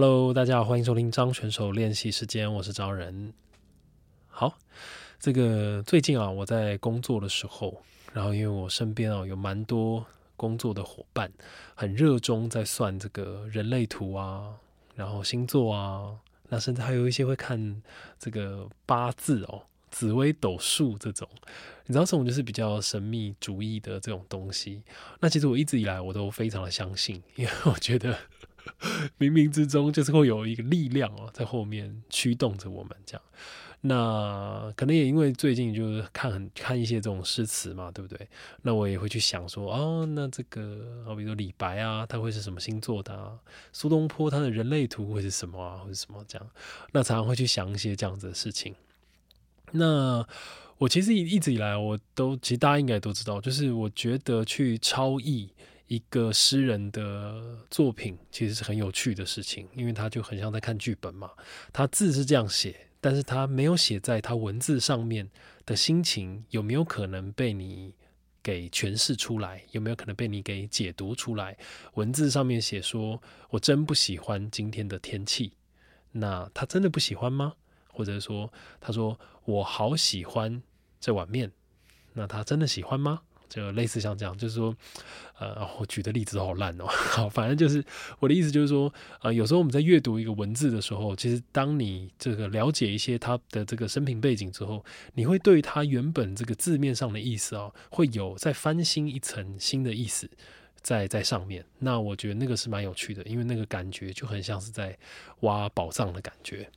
[0.00, 3.32] Hello，大家好，欢迎收听张选手练习时间，我是张仁。
[4.28, 4.56] 好，
[5.18, 7.82] 这个最近啊，我在工作的时候，
[8.12, 10.06] 然后因为我身边啊有蛮多
[10.36, 11.32] 工作的伙伴，
[11.74, 14.54] 很热衷在算这个人类图啊，
[14.94, 16.14] 然后星座啊，
[16.48, 17.82] 那甚至还有一些会看
[18.20, 19.62] 这个八字哦。
[19.90, 21.26] 紫微斗数这种，
[21.86, 24.82] 你知道这种就是比较神秘主义的这种东西。
[25.18, 28.14] 那其实我一直以来我都非常的相信，因为我觉得
[29.18, 33.22] 冥冥之中就是会有一个力量哦，在后面驱动着我们这样。
[33.82, 38.28] 那可能也因为最近就是看很看一些这种诗词嘛，对不对？
[38.62, 43.38] 那我也会去想说，哦，那这个好比如说李白啊，他会是什么星座的？
[43.72, 46.50] 苏东坡他的人类图会是什么啊，或者什么这样？
[46.92, 48.74] 那常常会去想一些这样子的事情。
[49.70, 50.26] 那
[50.78, 55.48] 我其实一直以来，我都其实大家应该都知道，就是我觉得去超意
[55.88, 61.30] 一个诗人的作品，其实是很有趣的事情，因为他就很像在看剧本嘛。
[61.72, 65.30] 他字是这样写，但是他没有写在他文字上面
[65.64, 67.94] 的心情，有没有可能被你
[68.42, 69.64] 给诠释出来？
[69.72, 71.56] 有没有可能被你给解读出来？
[71.94, 75.54] 文字上面写说：“我真不喜欢今天的天气。”
[76.12, 77.54] 那他真的不喜欢吗？
[77.90, 80.62] 或者说，他说我好喜欢
[81.00, 81.50] 这碗面，
[82.12, 83.22] 那他真的喜欢吗？
[83.48, 84.74] 就类似像这样，就是说，
[85.38, 86.86] 呃，我举的例子好烂哦。
[86.86, 87.84] 好，反正就是
[88.18, 100.28] 我的意思就是说，呃，有时候我们在阅读一个文字的时候，其实当你这个了解一些他的这个生平背景之后，你会对他原本这个字面上的意思啊，会有再翻新一层新的意思
[100.82, 101.64] 在在上面。
[101.78, 104.96] 那我觉得那个是蛮有趣的，因为那个感觉就很像是在
[105.40, 106.68] 挖宝藏的感觉。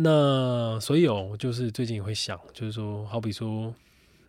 [0.00, 3.74] 那所以哦，就是最近也会想，就是说，好比说，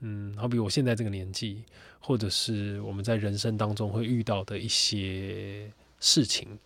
[0.01, 1.63] 嗯，好比我现在这个年纪，
[1.99, 6.57] 或者是我们在人生当中会遇到的一些事情，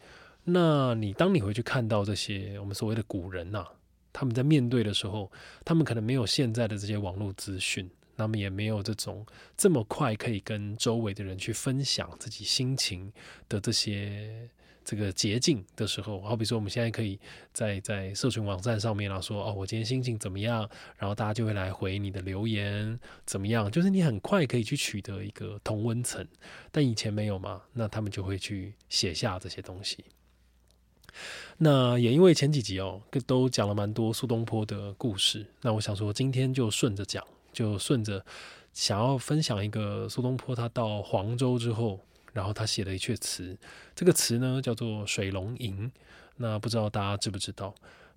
[0.44, 3.66] 那你当你回去看到这些我们所谓的古人呐，
[4.12, 5.32] 他们在面对的时候，
[5.66, 9.26] 他们可能没有现在的这些网络资讯，那么也没有这种
[9.58, 13.12] 这么快可以跟周围的人去分享自己心情
[13.50, 14.50] 的这些。
[14.84, 17.20] 这个捷径的时候，好比说我们现在可以
[17.54, 26.28] 在在社群网站上面啊说哦，我今天心情怎么样，然后大家就会来回你的留言怎么样，就是你很快可以去取得一个同温层，
[26.72, 30.04] 但以前没有嘛，那他们就会去写下这些东西。
[31.58, 38.26] 那也因为前几集哦，都讲了蛮多苏东坡的故事，那我想说今天就顺着讲，就顺着
[38.74, 42.00] 想要分享一个苏东坡他到黄州之后。
[42.34, 43.58] 然后他写了一阙词，
[43.96, 45.88] 这个词呢叫做《水龙吟》，
[46.38, 47.74] 那不知道大家知不知道？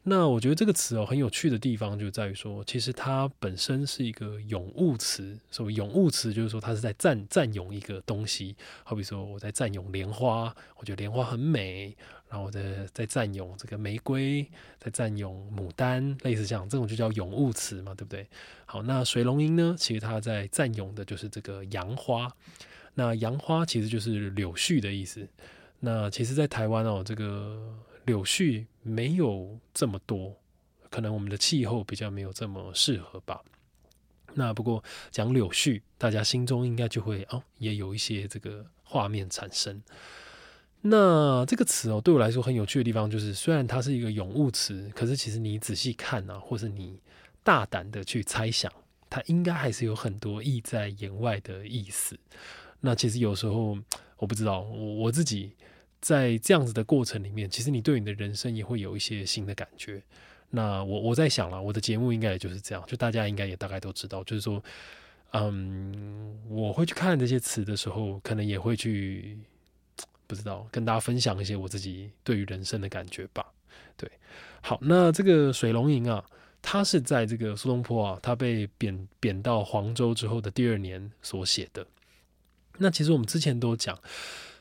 [0.08, 5.36] 那我觉得这个词哦很有趣的地方就在于说，其实它本身是一个咏物词。
[5.50, 8.54] 所谓咏物词，就是说它是在赞赞咏一个东西。
[8.84, 11.92] 好比说我在赞咏莲花，我觉得莲花很美，
[12.28, 14.46] 然后我在在赞咏这个玫瑰，
[14.78, 18.28] 在赞咏牡丹，类似这样，这种就叫咏物词嘛，对不对？
[18.64, 22.32] 好，那《水龙吟》呢，其实它在赞咏的就是这个杨花。
[22.98, 25.28] 那杨花其实就是柳絮的意思。
[25.78, 30.34] 那其实，在台湾哦，这个柳絮没有这么多，
[30.90, 33.42] 可能我们的气候比较没有这么适合吧。
[34.32, 39.82] 那不过讲柳絮，大家心中应该就会哦，也有一些这个画面产生。
[40.80, 46.98] 那这个词哦，对我来说很有趣的地方就是，虽然它是一个咏物词，可是其实你仔细看啊，或是你
[47.42, 48.72] 大胆的去猜想，
[49.10, 52.18] 它应该还是有很多意在言外的意思。
[52.86, 53.76] 那其实有时候
[54.16, 55.50] 我不知道，我我自己
[56.00, 60.00] 在这样子的过程里面，其实你对你的人生也会有一些新的感觉。
[60.50, 64.62] 那我我在想了，我的节目应该也就是这样，就大家应该也大概都知道，就是说，
[65.32, 69.36] 嗯，我会去看这些词的时候，可能也会去
[70.28, 73.44] 不知道跟大家分享一些我自己对于人生的感觉吧。
[73.96, 74.08] 对，
[74.62, 76.24] 好，那这个《水龙吟》啊，
[76.62, 81.84] 它是在这个苏东坡啊，他被贬贬到黄州之后的第二年所写的。
[82.78, 83.98] 那其实我们之前都讲，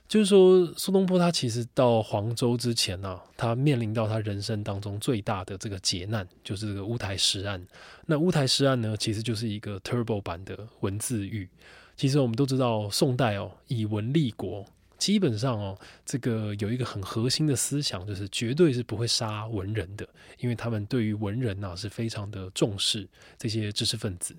[0.07, 7.65] 就是说苏东坡他其实到黄州之前呢，他面临到他人生当中最大的这个劫难，就是这个乌台诗案。
[8.05, 11.49] 那乌台诗案呢，其实就是一个 turbo 版的文字狱。
[11.97, 14.65] 其实我们都知道，宋代哦以文立国，
[14.97, 20.07] 基本上哦这个有一个很核心的思想，就是绝对是不会杀文人的，
[20.39, 23.07] 因为他们对于文人呐是非常的重视
[23.37, 24.35] 这些知识分子。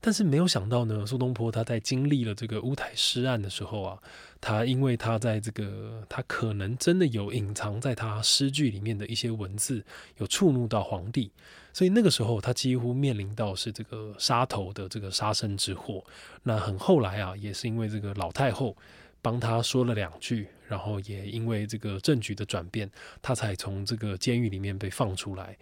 [0.00, 3.98] 但是没有想到呢，苏东坡他在经历了这个乌台诗案的时候啊，
[4.40, 9.84] 他因为他在这个他可能真的有隐藏在他诗句里面的一些文字，
[10.18, 11.30] 有触怒到皇帝，
[11.72, 16.02] 所以那个时候他几乎面临到是这个杀头的这个杀身之祸。
[16.42, 18.76] 那很后来啊，也是因为这个老太后
[19.20, 22.90] 帮他说了两句，然后也因为这个政局的转变，
[23.20, 25.56] 他才从这个监狱里面被放出来。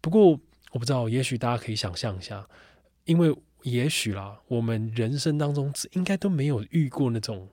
[0.00, 0.38] 不过
[0.72, 2.46] 我不知道，也许大家可以想象一下，
[3.04, 7.48] 因为也许啦，我们人生当中应该都没有遇过那种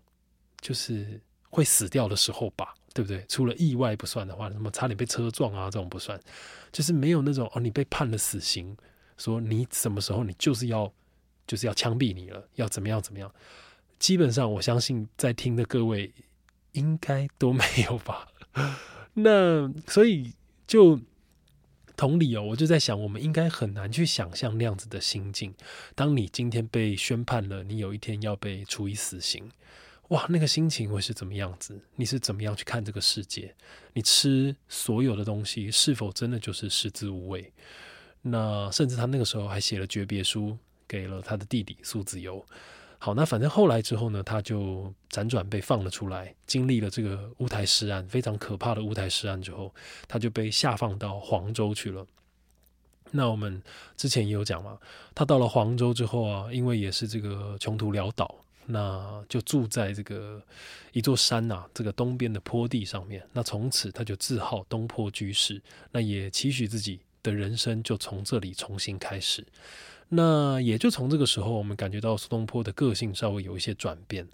[0.60, 3.26] 就是会死掉的时候吧，对不对？
[3.28, 6.20] 除了意外不算的话，什么差点被车撞啊这种不算，
[6.72, 8.76] 就是没有那种哦，你被判了死刑，
[9.18, 10.92] 说你什么时候你就是要
[11.48, 13.34] 就是要枪毙你了，要怎么样怎么样。
[14.00, 16.12] 基本上，我相信在听的各位
[16.72, 18.28] 应该都没有吧。
[19.14, 20.34] 那所以
[20.66, 21.00] 就
[22.02, 25.54] 同理哦，我就在想，我们应该很难去想象那样子的心境。
[25.94, 29.48] 当你今天被宣判了，你有一天要被处以死刑，
[30.08, 31.80] 哇，那个心情会是怎么样子？
[31.96, 33.54] 你是怎么样去看这个世界？
[33.94, 37.54] 你吃所有的东西，是否真的就是食之无味？
[38.24, 40.58] 那甚至他那个时候还写了诀别书
[40.88, 42.44] 给了他的弟弟苏子由。
[43.04, 49.74] 好，那反正后来之后呢，他就辗转被放了出来，经历了这个乌台诗案非常可怕的乌台诗案之后，
[50.08, 52.06] 他就被下放到黄州去了。
[53.10, 53.60] 那我们
[53.98, 54.78] 之前也有讲嘛，
[55.16, 58.36] 他到了黄州之后啊，因为也是这个穷途潦倒，
[58.68, 60.40] 那就住在这个
[60.92, 63.28] 一座山呐，这个东边的坡地上面。
[63.34, 65.60] 那从此他就自号东坡居士，
[65.92, 69.44] 那也期许自己的人生就从这里重新开始。
[70.14, 74.28] 那也就从这个时候，我们感觉到苏东坡的个性稍微有一些转变。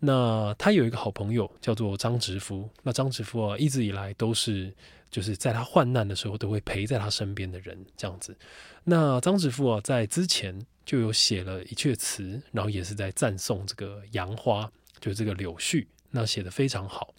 [0.00, 4.70] 那他有一个好朋友叫做张直夫，那张直夫啊，一直以来都是
[5.10, 8.36] 就是在他患难的时候都会陪在他身边的人，这样子。
[8.84, 14.70] 那张直夫啊，在之前就有写了一阙词，然后也是在赞颂这个杨花，
[15.00, 17.14] 就这个柳絮，那写的非常好。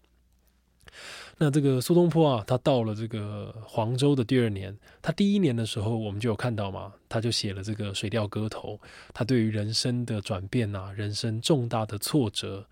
[1.41, 8.73] 那这个苏东坡啊，他到了这个黄州的第二年，他第一年的时候，我们就有看到嘛，他就写了这个《水调歌头》，
[9.13, 12.67] 他对于人生的转变啊，人生重大的挫折，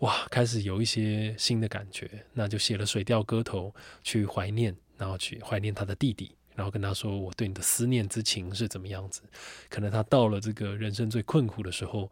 [0.00, 3.72] 哇，开始有一些新的感觉，那就写了《水调歌头》
[4.02, 9.22] 去怀念，然后去怀念他的弟弟，然后跟他说我对你的思念之情是怎么样子。
[9.70, 12.10] 可能他到了这个人生最困苦的时候，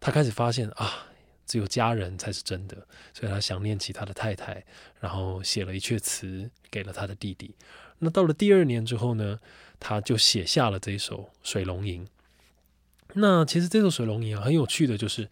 [0.00, 1.06] 他开始发现啊。
[1.46, 2.76] 只有家人才是真的，
[3.14, 4.64] 所以他想念起他的太太，
[5.00, 7.54] 然后写了一阙词给了他的弟弟。
[8.00, 9.38] 那到了第二年之后呢，
[9.80, 12.04] 他就写下了这一首《水龙吟》。
[13.14, 15.22] 那其实这首《水龙吟》啊，很有趣的就是，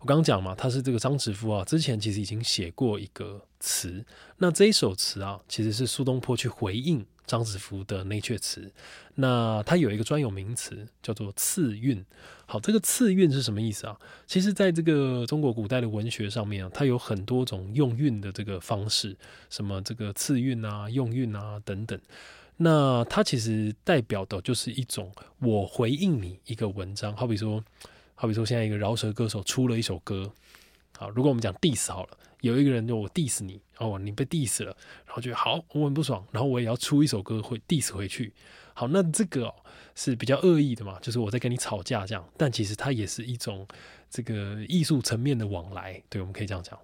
[0.00, 4.04] 我刚刚讲嘛，他是这个张直夫啊，之前其实已经写过一个词。
[4.36, 7.04] 那这一首词啊，其实是苏东坡去回应。
[7.26, 8.70] 张子福的那阙词，
[9.14, 12.04] 那它有一个专有名词叫做次韵。
[12.46, 13.96] 好，这个次韵是什么意思啊？
[14.26, 19.16] 其实，在这个中国古代的文学上面啊，它有很多种用韵的这个方式，
[19.48, 21.98] 什么这个次韵啊、用韵啊等等。
[22.58, 27.64] 那它其实代表的就是一种我回应你一个文章，好比说，
[28.14, 30.30] 好比说现在一个饶舌歌手出了一首歌。
[30.98, 32.18] 好，如果我们讲 diss 好了。
[32.42, 33.60] 有一个人就我 diss 你
[33.90, 34.76] 哦，你被 diss 了，
[35.06, 38.32] 然后觉得好，我很不爽，然后我也要出一首歌会 diss 回去。
[38.74, 39.54] 好，那这个
[39.94, 43.66] 是比较恶意的嘛，就是我在跟你吵架这样，但其实它也是一种
[44.08, 46.78] 这个艺术层面的往来，对，我们可以这样讲。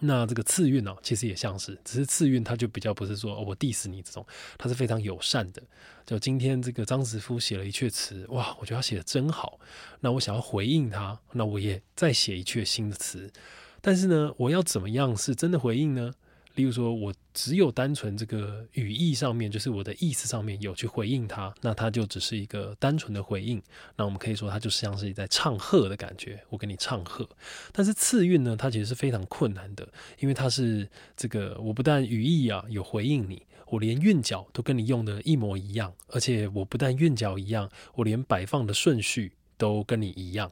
[0.00, 4.24] 那这个次韵呢，其实也像是，只是次韵它就比较不是说我 diss 你这种，
[4.56, 5.60] 它是非常友善的。
[6.06, 9.58] 就今天这个张子夫写了一阙词，哇，我觉得他写的真好，
[10.00, 13.30] 那我想要回应他，那我也再写一阙新的词。
[13.80, 16.12] 但是呢，我要怎么样是真的回应呢？
[16.54, 23.62] 例如说，我只有单纯这个语义上面，就是我的意思上面有去回应他，那他就只是一个单纯的回应。
[23.94, 27.28] 那我们可以说，他就像是在唱和的感觉，我跟你唱和。
[27.70, 29.86] 但是次韵呢，它其实是非常困难的，
[30.18, 40.50] 因为它是这个，我不但语义啊有回应你，我连韵脚都跟你用的一模一样，而且我不但韵脚一样，我连摆放的顺序都跟你一样。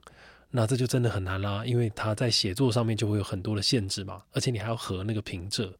[0.50, 5.70] 那这就真的很难啦，因为他在写作上面就会有很多的限制嘛，而且你还要合那个平仄。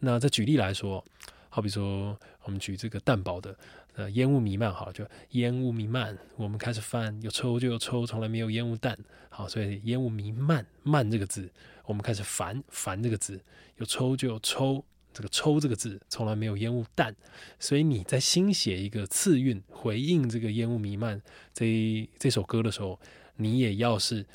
[0.00, 1.02] 那再举例来说，
[1.48, 3.56] 好比说我们举这个蛋堡的，
[3.94, 8.98] 呃，烟雾弥漫，好，就烟雾弥漫，我们开始翻，有抽就有抽，从来没有烟雾弹，
[9.30, 11.50] 好，所以烟雾弥漫，漫这个字，
[11.86, 13.40] 我们开始烦，烦这个字，
[13.76, 17.14] 有抽就有抽，这个抽这个字，从来没有烟雾弹，
[17.58, 21.22] 所以你在新写一个次韵回应这个烟雾弥漫
[21.54, 23.00] 这这首歌的时候。
[23.40, 24.26] 你也要是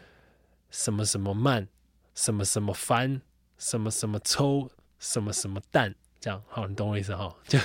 [0.72, 1.68] 什么什么慢，
[2.16, 3.22] 什么什么翻，
[3.58, 4.70] 什么什么抽，
[5.00, 7.34] 什么什么淡，这样好，你懂我意思哈？
[7.48, 7.60] 就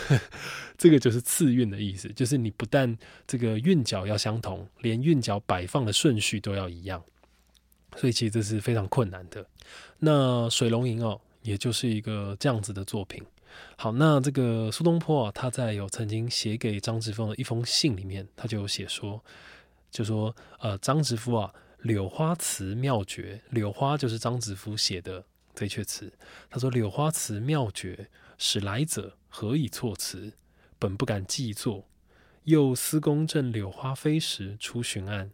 [0.77, 7.03] 这个就是次韵的意思，就是你不但这个韵脚要相同，连韵脚摆放的顺序都要一样，
[7.97, 9.47] 所以其实这是非常困难的。
[9.99, 13.25] 那《水龙吟》哦，也就是一个这样子的作品。
[13.77, 19.23] 好，那这个苏东坡啊，他在有曾经写给张之峰的一封信里面，他就有写说。
[19.91, 26.13] 就说，呃，张直夫啊，柳花词妙绝，柳花就是张子夫写的这阙词。
[26.49, 30.33] 他说：“柳花词妙绝，使来者何以措辞？
[30.79, 31.89] 本不敢记作。
[32.45, 35.31] 又司公正柳花飞时出巡案，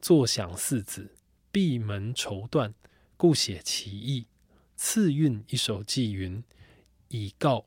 [0.00, 1.14] 坐享四子，
[1.52, 2.72] 闭门绸缎，
[3.16, 4.26] 故写其意。
[4.76, 6.42] 次韵一首寄云，
[7.08, 7.66] 以告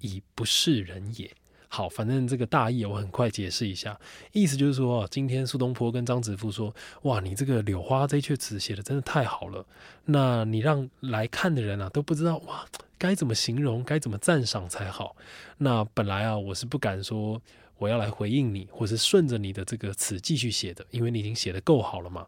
[0.00, 1.34] 以不是人也。”
[1.74, 3.98] 好，反正这个大意我很快解释一下，
[4.30, 9.66] 意思就是说，今天苏东坡跟张子夫说，哇，你这个柳花这阙词写的真的太好了，
[10.04, 12.64] 那你让来看的人啊都不知道哇，
[12.96, 15.16] 该怎么形容，该怎么赞赏才好。
[15.58, 17.42] 那本来啊，我是不敢说
[17.78, 22.24] 我要来回应你，或是顺着你的这个词继续写的，因为你已经写的够好了嘛。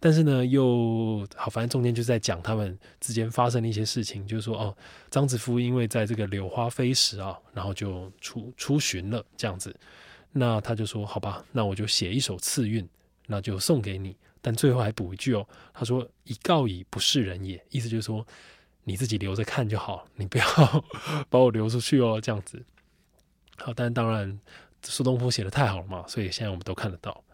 [0.00, 4.76] 但是呢，又好，反正中间就在讲他们之间发生的一些事情，就是说，哦，
[5.10, 9.74] 张子夫因为在这个柳花飞时啊，然后就出出巡了这样子，
[10.30, 12.88] 那他就说，好吧，那我就写一首次韵，
[13.26, 18.24] 那就送给你，但最后还补一句哦，他说以告以不是人也，意思就是说
[18.84, 20.44] 你自己留着看就好，你不要
[21.28, 22.64] 把我流出去哦，这样子。
[23.56, 24.38] 好，但当然
[24.84, 27.24] 苏东坡写的太好了嘛，所以现在我们都看得到。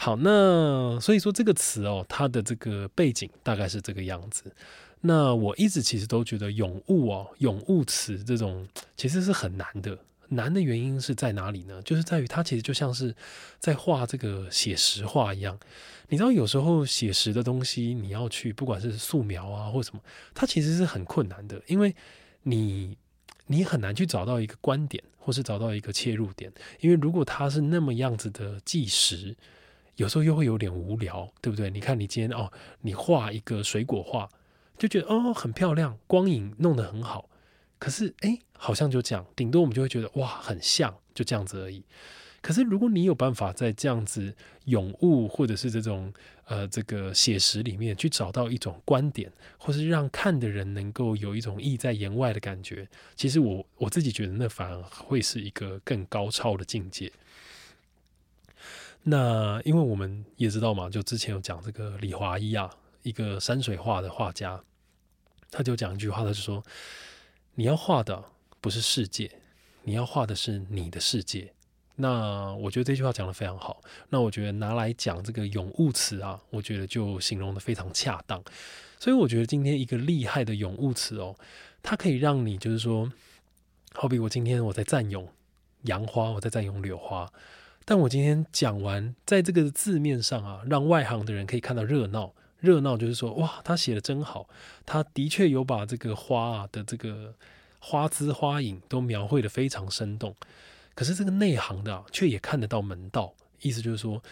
[0.00, 4.54] 好，那所以说这个词哦，它的这个背景大概是这个样子。
[5.00, 9.98] 那我一直其实都觉得咏物哦，咏物词这种其实是很难的。
[10.28, 11.82] 难的原因是在哪里呢？
[11.82, 13.12] 就是在于它其实就像是
[13.58, 15.58] 在画这个写实画一样。
[16.08, 20.00] 你知道，有时候写实的东西，你要去不管是素描啊或什么，
[20.32, 21.92] 它其实是很困难的，因为
[22.44, 22.96] 你
[23.46, 26.52] 你很难去找到一个观点，或是找到一个切入点。
[26.78, 29.36] 因为如果它是那么样子的纪实。
[29.98, 31.68] 有时候又会有点无聊，对不对？
[31.70, 32.52] 你看，你今天哦，
[32.82, 34.28] 你画一个水果画，
[34.78, 37.28] 就觉得哦很漂亮，光影弄得很好。
[37.80, 41.82] 可是哎，好像就这样，顶多我们就会觉得哇很像，就这样子而已。
[42.40, 44.32] 可是如果你有办法在这样子
[44.66, 46.14] 咏物或者是这种
[46.44, 57.10] 呃这个写实里面去找到一种观点，或是让看的人能够有一种意在言外的感觉，其实我我自己觉得那反而会是一个更高超的境界。
[59.10, 62.70] 那因为我们也知道嘛，就之前有讲这个李华一啊，
[63.02, 64.62] 一个山水画的画家，
[65.50, 66.62] 他就讲一句话，他就说
[67.56, 68.22] ：“你要画的
[68.60, 69.40] 不是世界，
[69.84, 71.54] 你要画的是你的世界。”
[71.96, 73.80] 那我觉得这句话讲的非常好。
[74.10, 78.42] 那我觉得拿来讲这个咏物词啊，我觉得就形容的非常恰当。
[79.00, 81.34] 所以我觉得今天一个厉害的咏物词哦，
[81.82, 83.10] 它可以让你就是说，
[83.94, 85.26] 好比我今天我在赞咏
[85.84, 87.26] 杨花，我在赞咏柳花。
[87.90, 92.34] 但我今天讲完，在这个字面上啊，让外行的人可以看到热闹。
[92.58, 94.46] 热闹就是说，哇，他写的真好，
[94.84, 97.34] 他的确有把这个花啊的这个
[97.78, 100.36] 花枝花影都描绘的非常生动。
[100.94, 104.22] 可是这个内行的却也看得到门道，意思就是说，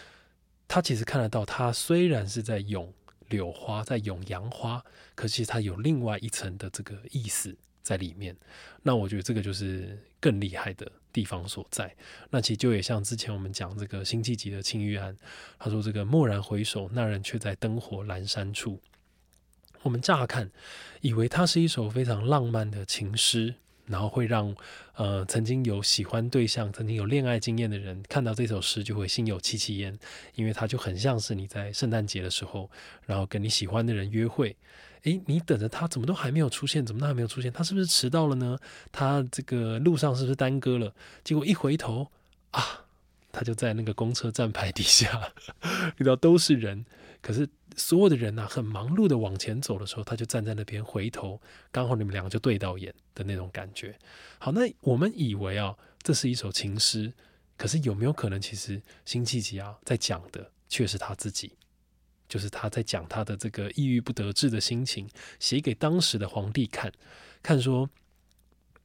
[0.67, 2.93] 他其实看得到，他虽然是在咏
[3.29, 4.85] 柳花，在咏杨花，
[5.15, 8.37] 可是他有另外一层的这个意思在里面。
[8.83, 10.91] 那我觉得这个就是更厉害的。
[11.17, 11.95] 地方所在，
[12.29, 15.11] 那其实就也像之前我们讲这个辛弃疾的《青玉案》，
[15.57, 18.79] 他说这个蓦然回首，那人却在灯火阑珊处。
[19.81, 20.51] 我们乍看
[21.01, 23.55] 以为它是一首非常浪漫的情诗，
[23.87, 24.55] 然后会让
[24.95, 29.97] 呃曾经有喜欢对象、曾经有恋爱经验的人看到这首诗就会心有戚戚焉，
[30.35, 32.69] 因为它就很像是你在圣诞节的时候，
[33.05, 34.55] 然后跟你喜欢的人约会。
[35.03, 36.85] 诶，你等着他，怎么都还没有出现？
[36.85, 37.51] 怎么都还没有出现？
[37.51, 38.57] 他是不是迟到了呢？
[38.91, 40.93] 他这个路上是不是耽搁了？
[41.23, 42.11] 结果一回头
[42.51, 42.85] 啊，
[43.31, 45.31] 他就在那个公车站牌底下，
[45.97, 46.85] 遇到都是人。
[47.27, 51.41] 可是所有的人呐，很忙碌的往前走的时候，他就站在那边回头，
[51.73, 53.99] 刚好你们两个就对到眼的那种感觉。
[54.39, 57.11] 好，那我们以为啊，这是一首情诗，
[57.57, 61.51] 可是有没有可能，其实辛弃疾啊在讲的却是他自己？
[62.29, 66.89] 就是他在讲他的这个抑郁不得志的心情，写给当时的皇帝看，
[67.43, 67.89] 看说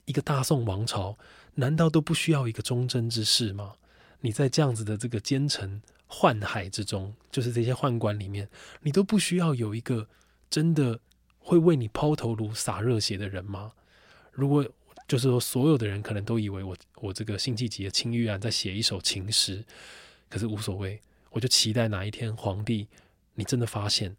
[0.04, 1.16] 一个大宋王朝
[1.54, 3.74] 难道都不需要一个忠贞之士吗？
[4.22, 5.80] 你在这样子的这个奸臣
[6.12, 8.46] 宦海之中，就是这些宦官里面，
[8.82, 10.06] 你都不需要有一个
[10.50, 11.00] 真的
[11.38, 13.72] 会为你抛头颅洒热血的人吗？
[14.30, 14.62] 如果
[15.08, 19.64] 就是说所有的人可能都以为我我这个辛弃疾的《青玉案》在写一首情诗，
[20.28, 21.00] 可是无所谓，
[21.30, 22.86] 我就期待哪一天皇帝。
[23.34, 24.14] 你真的发现，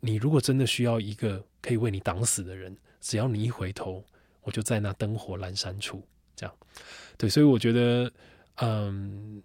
[0.00, 4.04] 你如果真的需要一个可以为你挡死的人，只要你一回头，
[4.42, 6.06] 我就在那灯火阑珊处。
[6.36, 6.54] 这样，
[7.16, 8.12] 对，所以我觉得，
[8.56, 9.42] 嗯，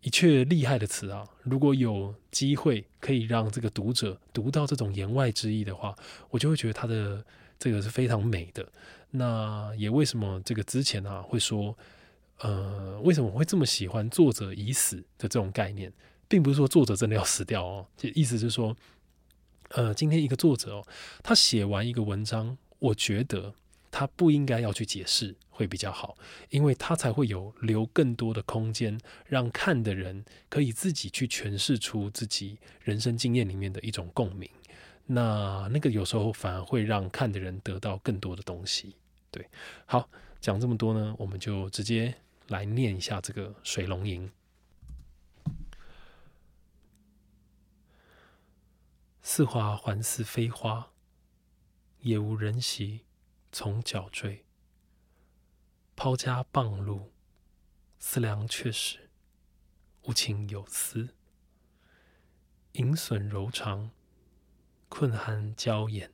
[0.00, 5.96] 一阙厉害的词啊，如果有机会可以让这个读者读到这种言外之意的话，
[6.30, 7.24] 我就会觉得他的
[7.58, 8.66] 这个是非常美的。
[9.10, 11.76] 那也为什么这个之前啊会说，
[12.38, 15.92] 呃，为什么会这么喜欢作者已死的这种概念？
[16.28, 18.76] 并不是说作者真的要死掉哦，就意思是说，
[19.70, 20.86] 呃，今天一个作者哦，
[21.22, 23.54] 他写完一个文章，我觉得
[23.90, 26.16] 他不应该要去解释会比较好，
[26.50, 28.96] 因为他才会有留更多的空间，
[29.26, 34.48] 让看的人可以自己去诠释出自己人生经验里面的一种共鸣。
[35.06, 38.94] 那那个有时候反而会让看的人得到更多的东西。
[39.32, 39.44] 对，
[39.84, 40.08] 好，
[40.40, 42.14] 讲这么多呢，我们就直接
[42.46, 44.28] 来念一下这个《水龙吟》。
[49.22, 50.90] 似花还似非花，
[52.02, 53.00] 也无人席，
[53.50, 54.44] 从脚坠。
[56.00, 57.12] 抛家傍路，
[57.98, 59.10] 思量却是
[60.04, 61.12] 无情有思。
[62.74, 63.90] 盈损柔肠，
[64.88, 66.12] 困酣娇眼，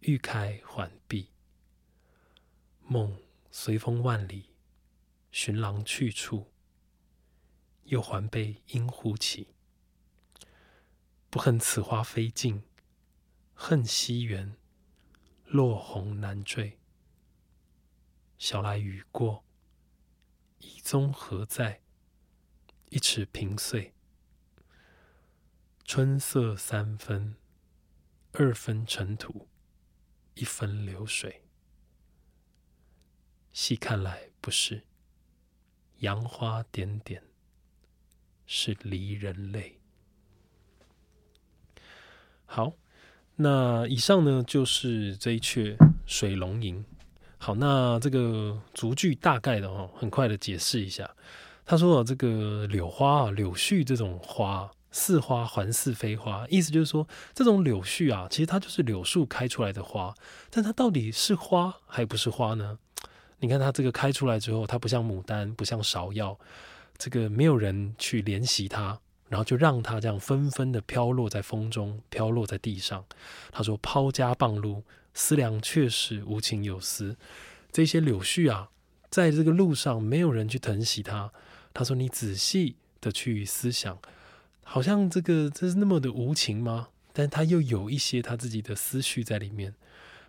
[0.00, 1.30] 欲开还闭。
[2.80, 3.16] 梦
[3.52, 4.50] 随风万里，
[5.30, 6.50] 寻郎去处，
[7.84, 9.54] 又还被莺呼起。
[11.30, 12.64] 不恨此花飞尽，
[13.54, 14.56] 恨西园
[15.44, 16.80] 落红难缀。
[18.38, 19.44] 晓来雨过，
[20.58, 21.80] 遗踪何在？
[22.90, 23.92] 一池萍碎，
[25.84, 27.34] 春色三分，
[28.32, 29.48] 二分尘土，
[30.34, 31.42] 一分流水。
[33.52, 34.84] 细看来不是，
[35.98, 37.24] 杨花点点，
[38.46, 39.80] 是离人泪。
[42.46, 42.74] 好，
[43.36, 45.76] 那以上呢就是这一阙
[46.06, 46.84] 《水龙吟》。
[47.44, 51.10] 好，那这个逐句大概的哦，很快的解释一下。
[51.66, 60.14] 他说啊，这个柳花啊，柳絮这种花，似花还似非花，意思就是说，这种柳絮啊，其实它就是柳树开出来的花，
[60.48, 62.78] 但它到底是花还不是花呢？
[63.40, 66.38] 你看它这个开出来之后，它不像牡丹，不像芍药，
[66.96, 68.98] 这个没有人去怜惜它，
[69.28, 73.04] 然后就让它这样纷纷的飘落在风中，飘落在地上。
[73.52, 74.82] 他说：“抛家傍路，
[75.14, 77.16] 思量确实无情有思。”
[77.72, 78.68] 这些柳絮啊，
[79.08, 81.32] 在这个路上没有人去疼惜它。
[81.72, 83.98] 他说：“你仔细的去思想，
[84.62, 86.88] 好像这个这是那么的无情吗？
[87.12, 89.74] 但他又有一些他自己的思绪在里面。”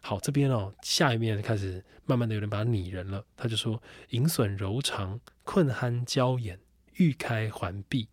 [0.02, 3.26] 好，这边哦，下一面开始慢慢的有人把它拟人了。
[3.36, 6.60] 他就说：“盈损柔肠，困酣娇眼，
[6.94, 8.08] 欲开还闭。”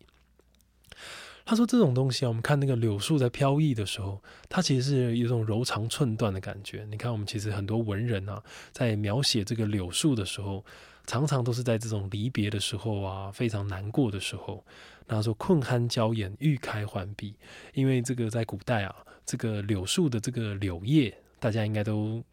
[1.45, 6.85] 他说：“这种东西啊，我们看那个柳树在飘逸的时候，它其实是有一种柔肠寸断的感觉。
[6.89, 10.63] 你看，我们其实很多文人啊，在描写这个柳树的时候，
[11.05, 14.63] 常常都是在这种离别的时候啊，非常难过的时候。
[15.07, 17.35] 他说：‘困酣娇眼，欲开还闭。’
[17.75, 22.23] 因为这个在古代啊，这个柳树的这个柳叶。”大家应该都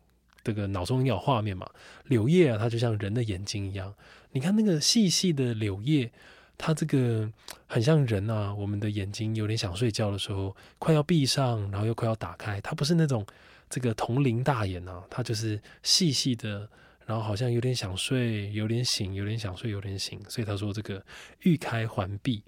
[0.45, 1.69] 这个脑中有画面嘛？
[2.05, 3.93] 柳叶啊，它就像人的眼睛一样。
[4.31, 6.13] 你看那个细细的柳叶，
[6.61, 7.27] 它这个
[7.67, 8.55] 很像人啊。
[8.55, 12.61] 我们的眼睛有点想睡觉的时候，快要闭上，然后又快要打开。
[12.61, 13.25] 它不是那种
[13.71, 16.69] 这个铜铃大眼啊，它就是细细的，
[17.07, 20.21] 然后好像有点想睡，有点醒，有点想睡，有点醒。
[20.29, 21.03] 所以他说这个
[21.41, 22.43] 欲开还闭。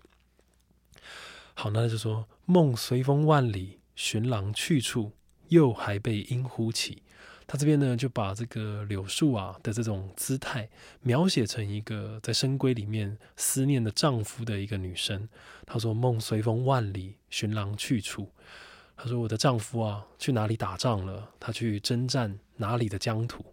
[1.54, 5.12] 好，那就说梦随风万里，寻郎去处。
[5.48, 7.02] 又还被莺呼起，
[7.52, 10.70] 他这边呢就把这个柳树啊的这种姿态
[11.02, 15.28] 描写成一个在深闺里面思念的丈夫的一个女生。
[15.66, 18.30] 她说：“梦随风万里，寻郎去处。”
[18.96, 21.28] 她说：“我的丈夫啊去哪里打仗了？
[21.38, 23.44] 他去征战哪里的疆土？”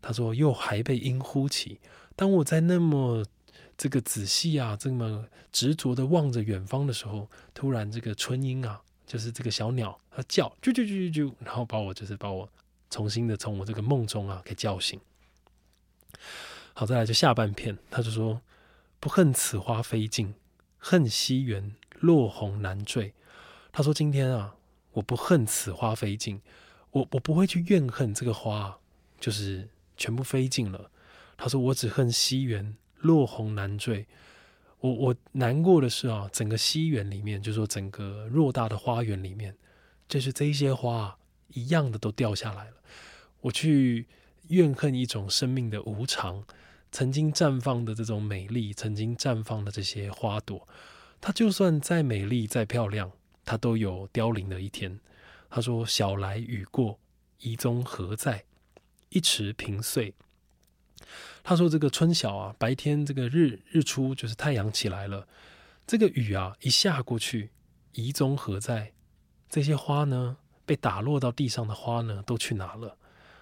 [0.00, 1.78] 她说：“又还被莺呼起。”
[2.16, 3.22] 当我在那么
[3.76, 8.80] 这个仔细啊，这么执着的望着远方的时候，突然这个春莺啊。
[9.06, 12.48] 就是这个小鸟，它叫，啾啾啾啾啾，然后把我就是把我
[12.90, 15.00] 重新的从我这个梦中啊给叫醒。
[16.72, 18.40] 好，再来就下半片，他就说：
[19.00, 20.34] 不恨此花飞尽，
[20.78, 23.14] 恨西园落红难缀。
[23.72, 24.56] 他说今天啊，
[24.92, 26.40] 我不恨此花飞尽，
[26.90, 28.78] 我我不会去怨恨这个花，
[29.18, 30.90] 就是全部飞尽了。
[31.36, 34.06] 他说我只恨西园落红难缀。
[34.80, 39.56] 我我难过的是啊，整个西园里面，就说整个偌大的花园里面，
[40.06, 42.76] 就是这些花一样的都掉下来了。
[43.40, 44.06] 我去
[44.48, 46.44] 怨恨一种生命的无常，
[46.90, 50.66] 曾经绽放的这种美丽，曾经绽放的这些花朵，
[51.20, 53.12] 它就算再美丽再漂亮，
[53.44, 54.98] 它都有凋零的一天。
[55.48, 56.98] 他说：“晓来雨过，
[57.38, 58.44] 遗踪何在？
[59.10, 60.12] 一池萍碎。”
[61.44, 65.28] 他说：“这个春晓啊，白天这个日日出就是太阳起来了，
[65.86, 67.50] 这个雨啊一下过去，
[67.92, 68.92] 遗踪何在？
[69.48, 72.94] 这些花呢，被打落到地上的花呢，都去哪了？”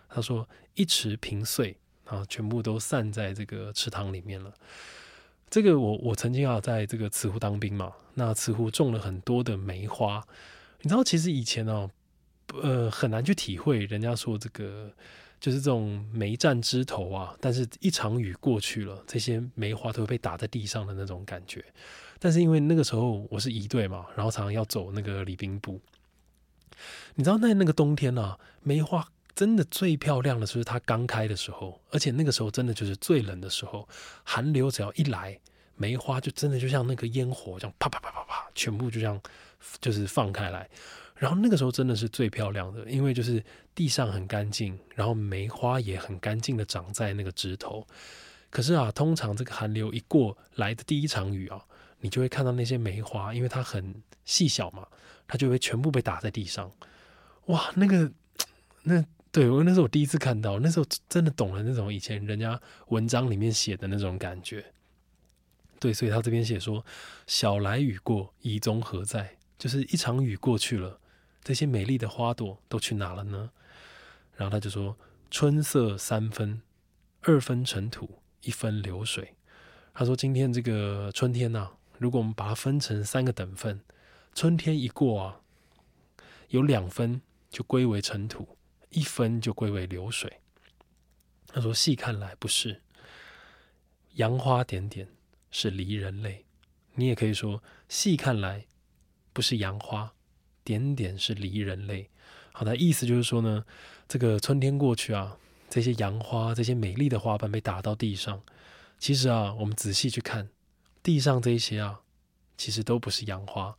[0.09, 4.53] 他说：“一池萍碎啊，全部都散在这个池塘里面了。
[5.51, 10.25] 这个我我曾经啊在这个慈湖当兵嘛，那慈湖种了很多的梅花，
[10.83, 11.91] 你知道其实以前呢，
[12.63, 14.93] 呃很难去体会人家说这个
[15.41, 21.65] 就是这种梅占枝头啊，但是一场雨过去了，这些梅花都被打在地上的那种感觉。
[22.19, 25.81] 但是因为那个时候我是一队嘛，然后常常要走那个礼宾部，
[27.15, 29.09] 你知道在那个冬天啊，梅花。
[29.37, 33.89] 真的最漂亮的就是它刚开的时候，而且那个时候真的就是最冷的时候，
[34.23, 35.37] 寒流只要一来，
[35.75, 39.21] 梅花就真的就像那个烟火这样啪啪啪啪啪，全部就这样
[39.81, 40.71] 就是放开来。
[41.17, 43.43] 然后那个时候真的是最漂亮的，因为就是
[43.75, 47.85] 地上很干净，然后梅花也很干净的长在那个枝头。
[48.51, 51.61] 可是啊，通常这个寒流一过来的第一场雨啊，
[51.99, 54.87] 你就会看到那些梅花，因为它很细小嘛，
[55.27, 56.71] 他就会全部被打在地上。
[57.47, 58.13] 哇，那个
[58.83, 59.05] 那。
[59.35, 62.61] 对，我那是我第一次看到，那时候真的懂了那种以前人家
[62.91, 64.65] 文章里面写的那种感觉。
[65.81, 66.87] 对，所以他这边写说
[67.27, 71.01] ：“小来雨过，遗踪何在？”就是一场雨过去了，
[71.43, 73.51] 这些美丽的花朵都去哪了呢？
[74.37, 74.97] 然后他就说
[75.33, 76.63] ：“春色三分，
[77.23, 79.35] 二分尘土，一分流水。”
[79.93, 83.81] 他说：“今天这个春天呐，如果我们把它分成三个等份，
[84.35, 85.41] 春天一过啊，
[86.49, 87.21] 有两分
[87.51, 88.49] 就归为尘土。”
[88.95, 90.39] 一分就归为流水。
[91.49, 92.81] 他说：“细看来不是，
[94.13, 95.09] 杨花点点
[95.51, 96.45] 是离人泪。
[96.95, 98.67] 你也可以说，细看来
[99.33, 100.15] 不是杨花
[100.63, 102.09] 点点是离人泪。
[102.53, 103.65] 好的，意思就是说呢，
[104.07, 105.37] 这个春天过去啊，
[105.69, 108.41] 这些杨花，这些美丽的花瓣被打到地上。
[109.01, 110.49] 其实啊，我们仔细去看，
[111.03, 112.03] 地上这些啊，
[112.57, 113.77] 其实都不是杨花，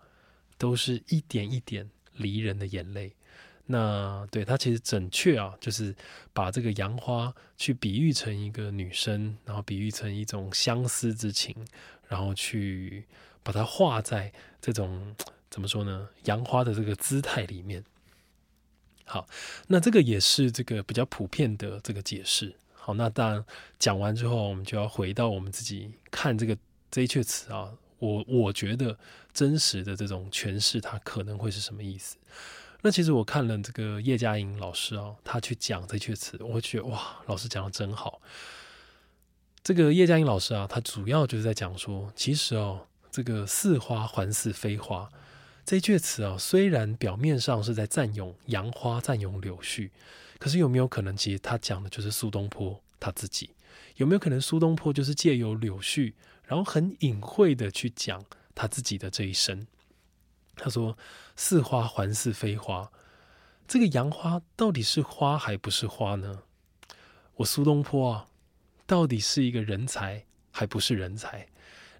[0.57, 3.15] 都是一点一点离人的眼泪。”
[3.67, 5.95] 那对他其实准确啊，就是
[6.33, 11.55] 把这个杨花去比喻成一个女生，然后比喻成一种相思之情，
[12.07, 13.07] 然后去
[13.41, 15.15] 把它画在这种
[15.49, 16.07] 怎么说呢？
[16.25, 17.83] 杨花的这个姿态里面。
[19.03, 19.27] 好，
[19.67, 22.55] 那这个也是这个比较普遍的这个解释。
[22.73, 23.45] 好，那当然
[23.79, 26.55] 讲完之后，我们就要回到我们自己看这个
[26.91, 28.97] 这一阙词啊，我我觉得
[29.33, 32.17] 真实的这种诠释，它可能会是什么意思？
[32.81, 38.21] 那其实我看了这个叶嘉莹老师啊，他去讲这句词，我觉得哇，老师讲的真好。
[39.63, 45.09] 这个叶嘉莹老师啊，他主要就是在讲说，其实哦，这个似花还似非花
[45.65, 49.89] 这一阙词啊，虽然表面上是在赞咏杨花、赞咏柳絮，
[50.37, 53.49] 可是有没有可能，其实他讲的就是苏东坡他自己？
[53.95, 56.13] 有没有可能苏东坡就是借由柳絮，
[56.47, 59.67] 然后很隐晦的去讲他自己的这一生？
[60.55, 60.97] 他说
[61.35, 62.89] ：“似花还似非花，
[63.67, 66.43] 这个杨花到底是花还不是花呢？
[67.35, 68.27] 我苏东坡啊，
[68.85, 71.47] 到底是一个人才还不是人才？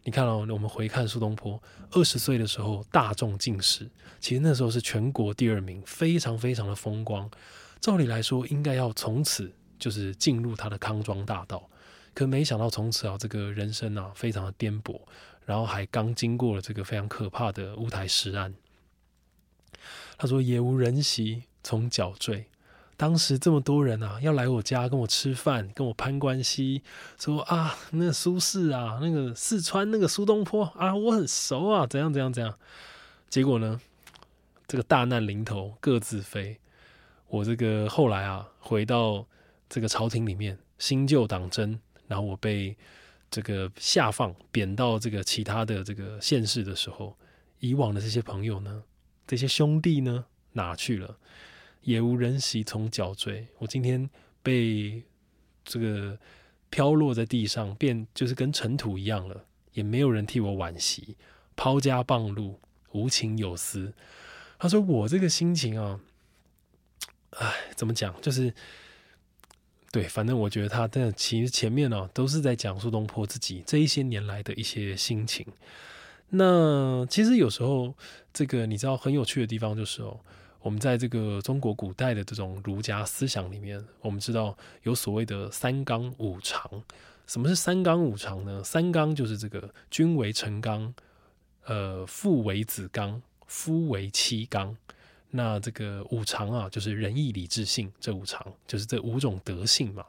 [0.04, 3.90] 你看哦，我们回看苏东坡二十岁的时候大中进士，
[4.22, 7.30] 其实那时候是全国第二名，非常非常的风光。
[7.82, 11.70] 照理来说，应该要从此就是进入他的康庄大道，
[12.16, 15.00] 可没想到从此啊，这个人生啊，非常的颠簸。”
[15.46, 18.56] 然后还刚经过了这个非常可怕的乌台诗案，
[20.18, 22.48] 他说也无人席从脚坠。
[22.98, 26.82] 当时这么多人啊，要来我家跟我吃饭，跟我攀关系，
[27.20, 32.58] 说啊，那个苏轼啊，那个四川那个苏东坡啊，我很熟啊，怎样怎样怎样。
[33.30, 33.80] 结果呢，
[34.66, 36.58] 这个大难临头各自飞。
[37.28, 39.28] 我这个后来啊，回到
[39.70, 42.76] 这个朝廷里面，新旧党争，然后我被。
[43.32, 47.18] 这个下放贬到这个其他的这个县市的时候，
[47.60, 48.84] 以往的这些朋友呢，
[49.28, 51.18] 这些兄弟呢，哪去了？
[51.82, 53.46] 也无人惜从脚坠。
[53.58, 54.10] 我今天
[54.42, 55.04] 被
[55.66, 56.18] 这个
[56.70, 61.18] 飘落在地上，变就是跟尘土一样了，也没有人替我惋惜。
[61.58, 63.94] 抛家傍路，无情有思。
[64.58, 66.00] 他说：“我这个心情啊，
[67.32, 68.16] 哎，怎么讲？
[68.22, 68.54] 就是。”
[69.96, 75.48] 对，反正我觉得他的其实前面呢都是在讲苏东坡自己这一些年来的一些心情。
[76.32, 77.96] 那其实有时候
[78.34, 80.20] 这个你知道很有趣的地方就是哦，
[80.60, 86.70] 我们在这个中国古代的这种儒家思想里面，我们知道有所谓的三纲五常。
[87.26, 88.62] 什么是三纲五常呢？
[88.66, 90.94] 三纲就是这个君为臣纲，
[91.68, 94.76] 呃，父为子纲，夫为妻纲。
[95.36, 100.06] 那这个五常啊，就是仁义礼智信这五常，就是这五种德性嘛。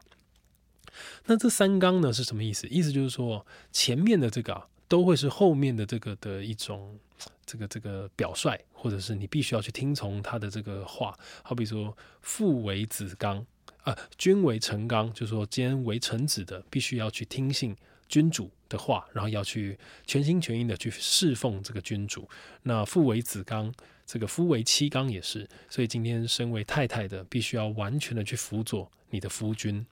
[1.26, 2.66] 那这三纲呢是什么意思？
[2.68, 6.98] 意思就是说，前面的这个啊，都会是后面的这个的一种
[7.44, 11.14] 这个这个表率，或者是你必须要去听从他的这个话。
[11.42, 13.44] 好比说，父为子纲
[13.82, 17.76] 啊，君为臣纲，就是说，今天为臣子的必须要去听信
[18.08, 22.28] 君主的话，然后要去全心全意的去侍奉这个君主。
[22.62, 23.72] 那父为子纲，
[24.06, 29.86] 这个夫为妻纲也是，所以今天身为太太的，必须要完全的去辅佐你的夫君。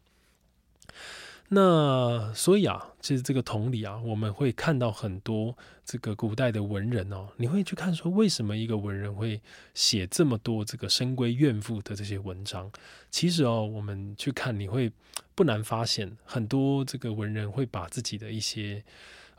[1.48, 9.40] 那所以啊，其实这个同理啊，我们会看到很多这个古代的文人哦，你会去看说，为什么一个文人会
[9.74, 12.72] 写这么多这个深闺怨妇的这些文章？
[13.10, 14.90] 其实哦，我们去看，你会
[15.34, 18.82] 不难发现，很多这个文人会把自己的一些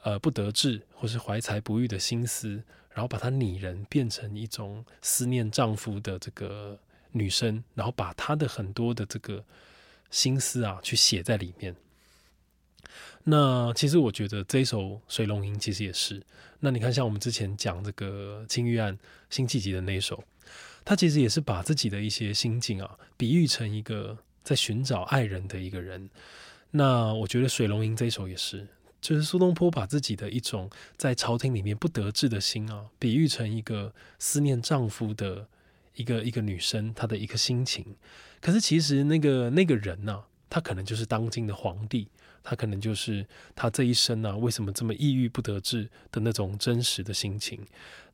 [0.03, 6.79] 呃不得志或是怀才不遇的心思，然后把它拟人变成一种思念丈夫的这个
[7.11, 9.43] 女生，然后把她的很多的这个
[10.11, 11.75] 心思啊，去写在里面。
[13.23, 16.21] 那其实我觉得这一首《水龙吟》其实也是。
[16.59, 18.93] 那你看，像我们之前讲这个《青玉案》
[19.29, 20.23] 辛弃疾的那一首，
[20.83, 26.09] 他其实也是把自己的一些心境啊，比喻成一个在寻找爱人的一个人。
[26.71, 28.67] 那我觉得《水龙吟》这一首也是，
[29.01, 35.47] 就是苏东坡把自己的一种在朝廷里面不得志的心啊，比喻成一个思念丈夫的
[35.95, 37.95] 一个一个女生，她的一个心情。
[38.41, 42.07] 可是其实那个那个人呢，他可能就是当今的皇帝。
[42.47, 47.59] 他可能就是他这一生啊，为什么这么抑郁不得志的那种真实的心情。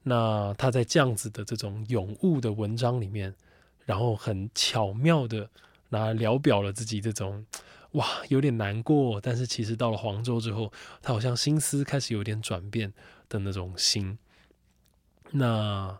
[0.04, 3.36] 那他在这样子的这种咏物的文章里面，
[3.86, 5.50] 然后很巧妙的
[5.90, 7.46] 拿聊表了自己这种
[7.92, 12.94] 哇有点难过，但是其实到了黄州之后，他好像心思开始有点转变
[13.28, 14.18] 的那种心。
[15.32, 16.00] 那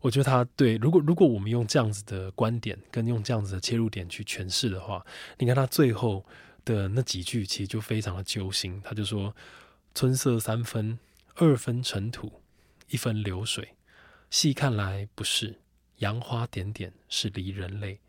[0.00, 5.04] 我觉得他对，如果如果我们用这样子的观点跟用这样子的切入点去诠释的话，
[5.36, 6.24] 你看他最后。
[6.66, 9.34] 的那几句其实就非常的揪心，他就说
[9.94, 10.98] ：“春色三分，
[11.36, 12.42] 二分尘土，
[12.88, 13.76] 一分流水。
[14.28, 15.60] 细看来不是
[15.98, 18.00] 杨花点点，是离人泪。”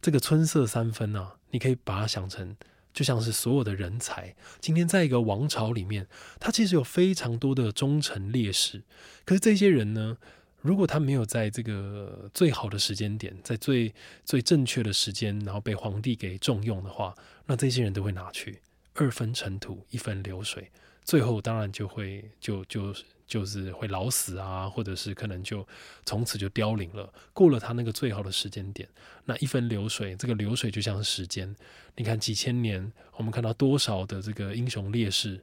[0.00, 2.54] 这个春色三分啊，你可以把它想成，
[2.92, 6.06] 就像是所有的人才，今天在一个王朝里面，
[6.38, 8.82] 他其实有非常多的忠臣烈士，
[9.24, 10.18] 可是这些人呢？
[10.62, 13.92] 如果他没有在这个最好的时间点，在最
[14.24, 17.14] 最正确的时间，然后被皇帝给重用的话，
[17.46, 18.60] 那这些人都会拿去
[18.94, 20.70] 二分尘土，一分流水，
[21.04, 22.94] 最后当然就会就就
[23.26, 25.66] 就是会老死啊，或者是可能就
[26.06, 27.12] 从此就凋零了。
[27.32, 28.88] 过了他那个最好的时间点，
[29.24, 31.54] 那一分流水，这个流水就像是时间。
[31.96, 35.42] 你看几千年，我们看到多少的这个英雄烈士，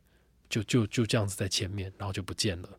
[0.50, 2.70] 就就就这样子在前面，然后就不见了。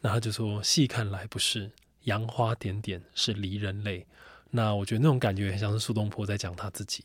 [0.00, 1.70] 那他就说：“细看来不是
[2.04, 4.06] 杨花点点，是离人泪。”
[4.50, 7.04] 那我觉得那种感觉很像是苏东坡在讲他自己。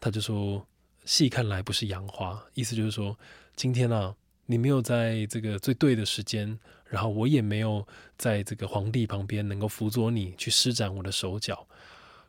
[0.00, 0.66] 他就说
[1.04, 3.18] ：“细看来不是杨花，意思就是说，
[3.54, 4.14] 今天啊，
[4.46, 11.66] 你没有在这个最对的时间，然后我也没有在这个皇帝旁边能够辅佐你去施展我的手脚。”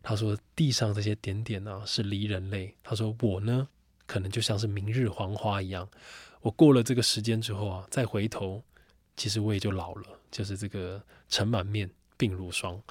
[0.04, 3.70] 他说：“地上这些点点啊，是离人泪。”他说：“我呢，
[4.06, 5.88] 可能就像是明日黄花一样，
[6.42, 8.62] 我过了这个时间之后啊，再回头。”
[9.16, 12.82] 其实我也就老了，就是这个尘满面，鬓如霜。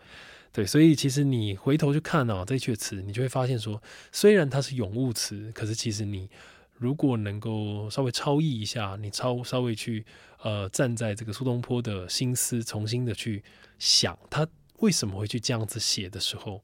[0.53, 3.83] 对，所以其实你回头去看啊，这阙词，你就会发现说，
[4.13, 6.29] 虽然它是咏物词，可是其实你
[6.75, 10.05] 如果能够稍微超译一下，你超稍微去
[10.43, 13.43] 呃站在这个苏东坡的心思，重新的去
[13.79, 14.47] 想他
[14.81, 16.63] 为什么会去这样子写的时候，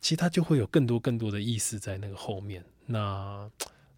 [0.00, 2.64] 其实他就会有更多更多的意思在那个后面。
[2.86, 3.50] 那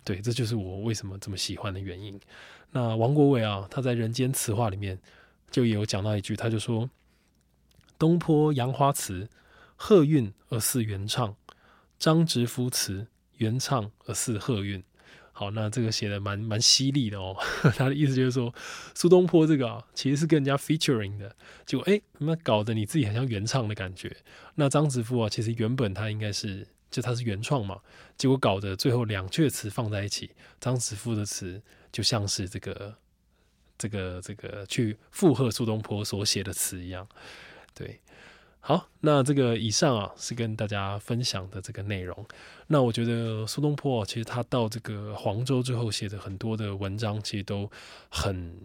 [0.06, 2.18] 对，这就是我为什么这么喜欢的原因。
[2.70, 4.96] 那王国维啊，他在《人间词话》里面
[5.50, 6.88] 就有讲到一句，他就说
[7.98, 9.28] ：“东坡杨花词，
[9.74, 11.34] 鹤韵而似原唱；
[11.98, 14.80] 张直夫词，原唱而似鹤韵。”
[15.34, 17.36] 好，那这个写的蛮蛮犀利的哦。
[17.76, 18.54] 他的意思就是说，
[18.94, 21.34] 苏东坡这个啊，其实是跟人家 featuring 的，
[21.66, 24.16] 结果哎，那搞得你自己很像原唱的感觉。
[24.54, 26.68] 那张直夫啊，其实原本他应该是。
[26.90, 27.80] 就他是原创嘛，
[28.16, 31.60] 结果搞得最后两阙词放在一起，张子夫的词
[31.92, 32.94] 就像是这个、
[33.76, 37.06] 这个、这个去附和苏东坡所写的词一样。
[37.74, 38.00] 对，
[38.60, 42.24] 好，那这个以上啊是跟大家分享的这个内容。
[42.68, 47.70] 那我觉得苏东坡其实他到这个黄州之后写的很多的文章，其实都
[48.08, 48.56] 很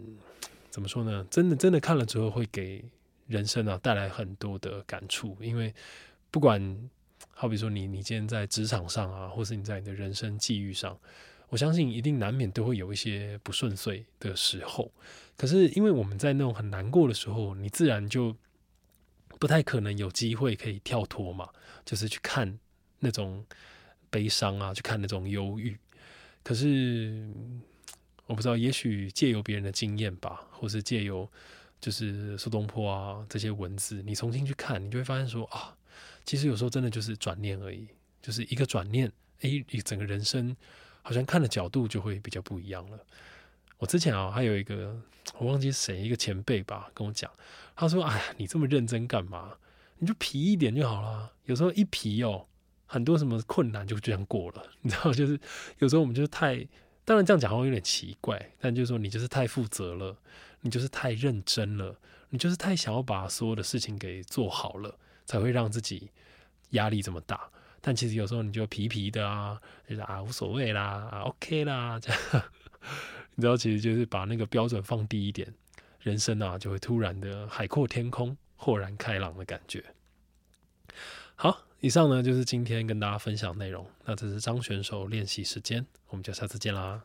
[0.70, 1.26] 怎么说呢？
[1.28, 2.82] 真的真的看了之后会给
[3.26, 5.74] 人生啊带来很多的感触，因为
[6.30, 6.88] 不管。
[7.42, 10.96] 好比说，你你今天在职场上啊，或是你在你的人生际遇上，
[11.48, 14.92] 我相信一定难免都会有一些不顺遂的时候。
[15.36, 18.36] 可是，因为我们在那种很难过的时候，你自然就
[19.40, 21.48] 不太可能有机会可以跳脱嘛，
[21.84, 22.56] 就是去看
[23.00, 23.44] 那种
[24.08, 25.76] 悲伤啊，去看那种忧郁。
[26.44, 27.28] 可是，
[28.26, 31.28] 我不知道，也许借由别人的经验吧，或是借由
[31.80, 35.76] 就是苏东坡啊这些文字，你重新去看，你就会发现说啊。
[36.24, 37.86] 其实有时候真的就是转念而已，
[38.20, 40.56] 就是一个转念，哎，你整个人生
[41.02, 42.98] 好像看的角度就会比较不一样了。
[43.78, 44.96] 我之前啊，还有一个
[45.38, 47.30] 我忘记谁一个前辈吧，跟我讲，
[47.74, 49.56] 他说：“哎呀，你这么认真干嘛？
[49.98, 51.32] 你就皮一点就好了。
[51.44, 52.46] 有时候一皮哦，
[52.86, 54.64] 很多什么困难就这样过了。
[54.82, 55.38] 你知道，就是
[55.78, 56.66] 有时候我们就太……
[57.04, 60.16] 当然这样讲好像有点奇怪，但就是说你就是太负责了，
[60.60, 61.98] 你就是太认真了，
[62.30, 66.10] 你就是太想要把所有的事情给做好了，才会让自己
[66.70, 67.48] 压力这么大。
[67.80, 72.20] 但其实有时候你就皮皮的啊，就是啊无所谓啦，啊 OK 啦，这样。
[73.34, 75.52] ”你知道，其实就是把那个标准放低一点，
[76.00, 79.82] 人生啊就会突然的海阔天空、豁然开朗的感觉。
[81.34, 83.86] 好，以上呢就是今天跟大家分享内容。
[84.04, 87.02] 那这是张选手练习时间，我们就下次见啦。